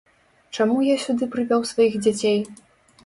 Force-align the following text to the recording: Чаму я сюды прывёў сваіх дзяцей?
Чаму 0.55 0.77
я 0.87 0.95
сюды 1.03 1.29
прывёў 1.35 1.61
сваіх 1.73 2.01
дзяцей? 2.07 2.39